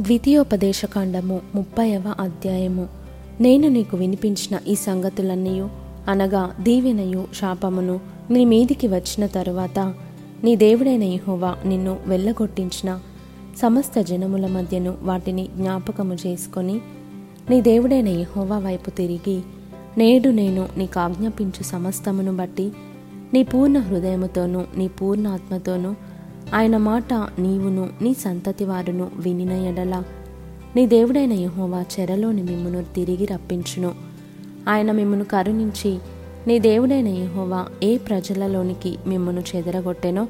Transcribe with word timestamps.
ద్వితీయోపదేశకాండము 0.00 1.40
ముప్పైవ 1.54 2.14
అధ్యాయము. 2.20 2.88
నేను 3.40 3.68
నీకు 3.68 3.96
వినిపించిన 3.96 4.58
ఈ 4.68 4.74
సంగతులన్నీ 4.74 5.60
అనగా 6.08 6.54
దీవెనయు 6.60 7.26
శాపమును 7.34 8.00
నీ 8.30 8.44
మీదికి 8.44 8.86
వచ్చిన 8.86 9.26
తరువాత 9.26 9.94
నీ 10.44 10.56
దేవుడైన 10.56 11.02
యెహోవా 11.04 11.56
నిన్ను 11.66 11.98
వెళ్ళగొట్టించిన 12.06 13.00
సమస్త 13.58 14.00
జనముల 14.00 14.46
మధ్యను 14.46 14.94
వాటిని 15.02 15.48
జ్ఞాపకము 15.56 16.16
చేసుకొని 16.26 16.80
నీ 17.50 17.60
దేవుడైన 17.60 18.08
యహోవా 18.08 18.58
వైపు 18.58 18.90
తిరిగి 18.90 19.42
నేడు 19.98 20.28
నేను 20.28 20.68
నీకు 20.76 21.00
ఆజ్ఞాపించు 21.00 21.62
సమస్తమును 21.62 22.36
బట్టి 22.36 22.72
నీ 23.34 23.42
పూర్ణ 23.42 23.78
హృదయముతోనూ 23.78 24.64
నీ 24.76 24.88
పూర్ణ 24.88 25.26
ఆత్మతోనూ 25.28 25.94
ఆయన 26.54 26.76
మాట 26.76 27.14
నీవును 27.14 27.88
నీ 28.02 28.14
సంతతి 28.14 28.64
వారును 28.64 29.10
వినిన 29.16 29.52
ఎడల. 29.52 30.02
నీ 30.76 30.86
దేవుడైన 30.86 31.32
యహోవా 31.32 31.84
చెరలోని 32.00 32.42
మిమ్మును 32.42 32.84
తిరిగి 32.94 33.24
రప్పించును. 33.24 33.94
ఆయన 34.68 34.92
మిమ్మును 34.92 35.24
కరుణించి 35.24 35.98
నీ 36.46 36.58
దేవుడైన 36.58 37.08
యహోవా 37.08 37.66
ఏ 37.82 37.96
ప్రజలలోనికి 37.96 38.96
మిమ్మును 39.06 39.42
చెదరగొట్టెనో 39.56 40.28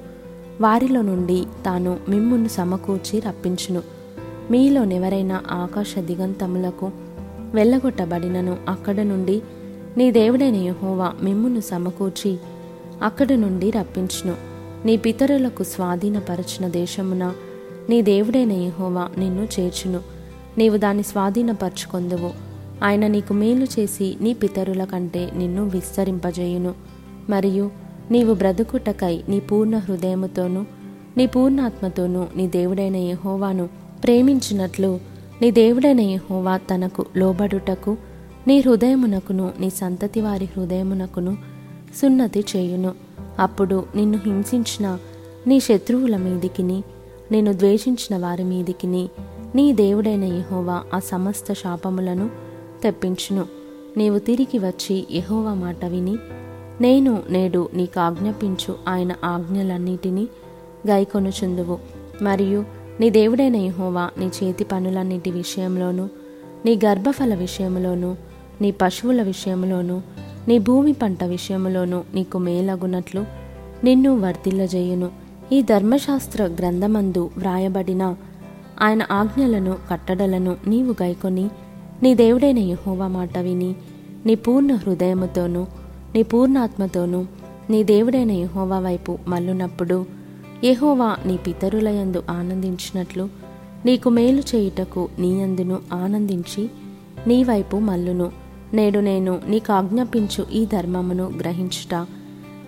వారిలో 0.60 1.02
నుండి 1.02 1.44
తాను 1.66 1.96
మిమ్మును 2.08 2.48
సమకూర్చి 2.48 3.20
రప్పించును. 3.20 3.82
మీలోనెవరైనా 4.50 5.40
ఆకాశ 5.50 5.98
దిగంతములకు 5.98 6.90
వెళ్ళగొట్టబడినను 7.54 8.56
అక్కడ 8.68 9.00
నుండి 9.00 9.42
నీ 9.96 10.10
దేవుడైన 10.10 10.54
యహోవా 10.54 11.12
మిమ్మును 11.22 11.60
సమకూర్చి 11.60 12.38
అక్కడ 13.02 13.32
నుండి 13.32 13.70
రప్పించును. 13.70 14.57
నీ 14.84 14.96
పితరులకు 14.96 15.62
స్వాధీనపరచిన 15.62 16.68
దేశమున 16.68 17.34
నీ 17.90 18.02
దేవుడైన 18.02 18.52
యహోవా 18.52 19.08
నిన్ను 19.18 19.48
చేర్చును. 19.60 20.00
నీవు 20.58 20.76
దాన్ని 20.76 21.02
స్వాధీనపరచుకొందువు. 21.02 22.30
ఆయన 22.84 23.06
నీకు 23.06 23.32
మేలు 23.32 23.64
చేసి 23.64 24.16
నీ 24.20 24.34
పితరుల 24.34 24.84
కంటే 24.84 25.30
నిన్ను 25.36 25.68
విస్తరింపజేయును. 25.68 26.74
మరియు 27.30 27.70
నీవు 28.10 28.34
బ్రతుకుటకై 28.34 29.22
నీ 29.28 29.40
పూర్ణ 29.40 29.78
హృదయముతోనూ 29.78 30.64
నీ 31.16 31.26
పూర్ణాత్మతోనూ 31.26 32.26
నీ 32.36 32.48
దేవుడైన 32.48 32.96
యహోవాను 32.96 33.68
ప్రేమించినట్లు 34.04 35.00
నీ 35.42 35.50
దేవుడైన 35.50 36.00
యహోవా 36.00 36.56
తనకు 36.56 37.06
లోబడుటకు 37.16 37.96
నీ 38.46 38.60
హృదయమునకును 38.60 39.50
నీ 39.60 39.70
సంతతి 39.70 40.20
వారి 40.20 40.44
హృదయమునకును 40.44 41.36
సున్నతి 42.02 42.44
చేయును. 42.56 43.07
అప్పుడు 43.38 43.84
నిన్ను 43.96 44.18
హింసించిన 44.24 44.98
నీ 45.46 45.60
శత్రువుల 45.60 46.16
మీదికిని 46.16 46.82
నిన్ను 47.32 47.52
ద్వేషించిన 47.52 48.22
వారి 48.22 48.44
మీదికిని 48.44 49.08
నీ 49.54 49.72
దేవుడైన 49.72 50.24
యహోవా 50.24 50.82
ఆ 50.94 50.98
సమస్త 50.98 51.52
శాపములను 51.52 52.30
తెప్పించును. 52.82 53.46
నీవు 53.96 54.18
తిరిగి 54.18 54.58
వచ్చి 54.58 55.06
యహోవా 55.10 55.54
మాట 55.54 55.84
విని 55.84 56.16
నేను 56.80 57.22
నేడు 57.30 57.68
నీకు 57.74 58.00
ఆజ్ఞాపించు 58.00 58.74
ఆయన 58.88 59.12
ఆజ్ఞలన్నిటినీ 59.24 60.28
గైకొనుచుందువు. 60.88 61.78
మరియు 62.22 62.64
నీ 63.00 63.10
దేవుడైన 63.10 63.56
యహోవా 63.56 64.10
నీ 64.18 64.26
చేతి 64.26 64.64
పనులన్నిటి 64.64 65.30
విషయంలోనూ 65.30 66.08
నీ 66.64 66.80
గర్భఫల 66.84 67.34
విషయంలోనూ 67.34 68.16
నీ 68.60 68.70
పశువుల 68.70 69.22
విషయంలోనూ 69.22 70.02
నీ 70.48 70.58
భూమి 70.58 70.92
పంట 70.92 71.24
విషయములోనూ 71.24 72.02
నీకు 72.14 72.38
మేలగునట్లు 72.38 73.24
నిన్ను 73.84 74.18
వర్ధిల్లజేయును. 74.18 75.10
ఈ 75.52 75.62
ధర్మశాస్త్ర 75.62 76.42
గ్రంథమందు 76.42 77.30
వ్రాయబడిన 77.38 78.16
ఆయన 78.80 79.06
ఆజ్ఞలను 79.10 79.76
కట్టడలను 79.90 80.56
నీవు 80.66 80.94
గైకొని 81.02 81.50
నీ 82.02 82.14
దేవుడైన 82.14 82.58
యహోవా 82.58 83.08
మాట 83.08 83.38
విని 83.38 83.74
నీ 84.26 84.34
పూర్ణ 84.34 84.74
హృదయముతోనూ 84.74 85.66
నీ 86.14 86.22
పూర్ణాత్మతోనూ 86.22 87.24
నీ 87.70 87.84
దేవుడైన 87.84 88.30
యహోవా 88.30 88.78
వైపు 88.78 89.18
మల్లునప్పుడు 89.28 90.06
యహోవా 90.64 91.16
నీ 91.26 91.36
పితరులయందు 91.36 92.22
ఆనందించినట్లు 92.30 93.28
నీకు 93.86 94.08
మేలు 94.08 94.42
చేయుటకు 94.54 95.08
నీయందును 95.18 95.78
ఆనందించి 95.92 96.70
నీ 97.26 97.44
వైపు 97.44 97.76
మల్లును 97.76 98.47
నేడు 98.74 98.98
నేను 98.98 99.40
నీకు 99.48 99.72
ఆజ్ఞాపించు 99.72 100.46
ఈ 100.52 100.66
ధర్మమును 100.66 101.32
గ్రహించుట 101.40 102.06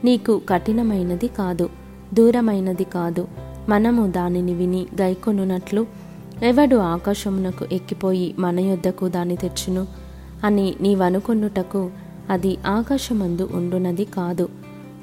నీకు 0.05 0.41
కఠినమైనది 0.49 1.29
కాదు 1.29 1.71
దూరమైనది 2.15 2.85
కాదు. 2.85 3.29
మనము 3.69 4.11
దానిని 4.11 4.55
విని 4.55 4.87
గైకొనున్నట్లు 5.01 5.87
ఎవడు 6.43 6.77
ఆకాశమునకు 6.77 7.67
ఎక్కిపోయి 7.73 8.35
మన 8.39 8.61
యొద్దకు 8.61 9.09
దాన్ని 9.09 9.37
తెచ్చును 9.37 9.87
అని 10.45 10.75
నీవనుకొనుటకు 10.81 11.91
అది 12.31 12.59
ఆకాశమందు 12.67 13.49
ఉండునది 13.53 14.05
కాదు. 14.05 14.49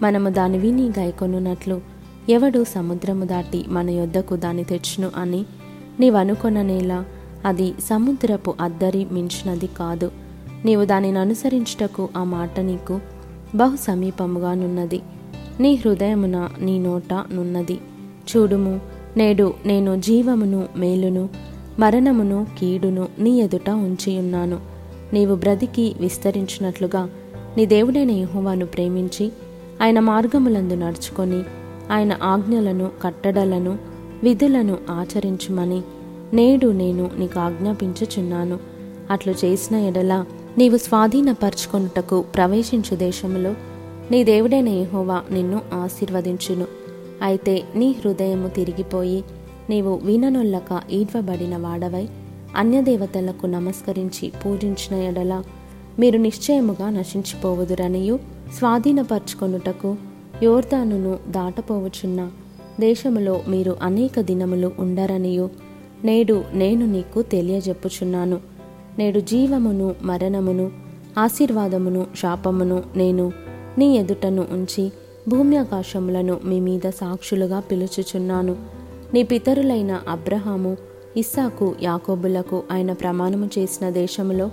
మనము 0.02 0.30
దాని 0.30 0.58
విని 0.58 0.90
గైకొనున్నట్లు 1.00 1.82
ఎవడు 2.30 2.64
సముద్రము 2.64 3.26
దాటి 3.26 3.66
మన 3.68 3.90
యొద్దకు 3.90 4.36
దాన్ని 4.36 4.64
తెచ్చును 4.64 5.12
అని 5.16 5.46
నీవనుకొననేలా 6.00 7.06
అది 7.46 7.74
సముద్రపు 7.90 8.54
అద్దరి 8.62 9.08
మించినది 9.12 9.68
కాదు. 9.68 10.12
నీవు 10.68 10.86
దానిని 10.86 11.20
అనుసరించుటకు 11.20 12.10
ఆ 12.18 12.24
మాట 12.24 12.60
నీకు 12.60 13.00
బహు 13.56 13.76
సమీపముగా 13.76 14.54
నున్నది 14.54 15.02
నీ 15.60 15.76
హృదయమున 15.76 16.50
నీ 16.62 16.80
నోట 16.80 17.14
నున్నది. 17.14 17.80
చూడుము 18.30 18.80
నేడు 19.18 19.54
నేను 19.66 20.02
జీవమును 20.02 20.68
మేలును 20.78 21.30
మరణమును 21.80 22.48
కీడును 22.60 23.08
నీ 23.20 23.40
ఎదుట 23.40 23.70
ఉంచియున్నాను. 23.70 24.60
నీవు 25.14 25.36
బ్రతికి 25.36 25.96
విస్తరించినట్లుగా 26.00 27.10
నీ 27.58 27.66
దేవుడైన 27.66 28.12
యహోవాను 28.12 28.66
ప్రేమించి 28.66 29.32
ఆయన 29.82 30.00
మార్గములందు 30.00 30.74
నడుచుకొని 30.74 31.42
ఆయన 31.92 32.18
ఆజ్ఞలను 32.24 32.92
కట్టడలను 33.02 33.78
విధులను 34.24 34.78
ఆచరించుమని 34.90 35.82
నేడు 36.34 36.68
నేను 36.68 37.12
నీకు 37.18 37.40
ఆజ్ఞాపించుచున్నాను. 37.40 38.60
అట్లు 39.12 39.34
చేసిన 39.46 39.76
ఎడల 39.76 40.26
నీవు 40.58 40.78
స్వాధీనపరచుకొనుటకు 40.78 42.22
ప్రవేశించు 42.36 42.96
దేశములో 42.96 43.56
నీ 44.12 44.24
దేవుడైన 44.24 44.70
యహోవా 44.70 45.18
నిన్ను 45.32 45.62
ఆశీర్వదించును. 45.74 46.68
అయితే 47.22 47.64
నీ 47.76 47.96
హృదయము 48.00 48.48
తిరిగిపోయి 48.48 49.24
నీవు 49.70 50.00
వీణనొల్లక 50.04 50.82
ఈడ్వబడిన 50.92 51.58
వాడవై 51.58 52.08
అన్యదేవతలకు 52.56 53.46
నమస్కరించి 53.48 54.32
పూజించిన 54.46 55.02
ఎడల 55.02 55.44
మీరు 56.00 56.18
నిశ్చయముగా 56.18 56.90
నశించిపోవుదురనియు 56.90 58.20
స్వాధీనపరచుకొనుటకు 58.58 59.96
యోర్దానును 60.44 61.20
దాటపోవచున్న 61.28 62.32
దేశములో 62.80 63.42
మీరు 63.48 63.76
అనేక 63.82 64.20
దినములు 64.20 64.72
ఉండరనియు 64.80 65.50
నేడు 66.04 66.44
నేను 66.54 66.86
నీకు 66.86 67.22
తెలియజెప్పుచున్నాను. 67.22 68.57
నేడు 69.00 69.20
జీవమును 69.20 69.96
మరణమును 70.04 70.72
ఆశీర్వాదమును 71.18 72.08
శాపమును 72.16 72.84
నేను 72.96 73.32
నీ 73.78 73.98
ఎదుటను 73.98 74.46
ఉంచి 74.52 74.92
భూమ్యాకాశములను 75.30 76.40
మీ 76.46 76.60
మీద 76.60 76.90
సాక్షులుగా 76.90 77.60
పిలుచుచున్నాను. 77.60 78.56
నీ 79.14 79.24
పితరులైన 79.24 80.00
అబ్రహాము 80.10 80.78
ఇస్సాకు 81.18 81.76
యాకోబులకు 81.82 82.64
ఆయన 82.72 82.94
ప్రమాణము 82.94 83.50
చేసిన 83.58 83.90
దేశములో 83.90 84.52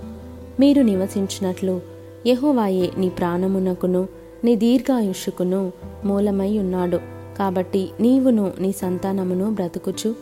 మీరు 0.59 0.81
నివసించినట్లు 0.81 1.81
యహోవాయే 2.27 2.91
నీ 2.97 3.09
ప్రాణమునకును 3.09 4.07
నీ 4.43 4.55
దీర్ఘాయుష్కును 4.55 5.71
మూలమై 6.05 6.57
ఉన్నాడు. 6.57 6.99
కాబట్టి 7.37 7.89
నీవును 7.99 8.51
నీ 8.59 8.71
సంతానమును 8.71 9.51
బ్రతుకుచు. 9.51 10.15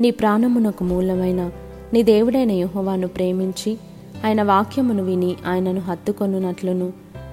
నీ 0.00 0.10
ప్రాణమునకు 0.10 0.84
మూలమైన 0.84 1.50
నీ 1.92 2.02
దేవుడైన 2.02 2.50
యహోవాను 2.50 3.08
ప్రేమించి 3.08 3.78
ఆయన 4.24 4.42
వాక్యమును 4.42 5.04
విని 5.04 5.36
ఆయనను 5.46 5.80
హత్తుకొనున్నట్లును 5.80 6.92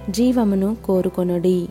జీవమును 0.10 0.78
కోరుకొనుడి. 0.86 1.68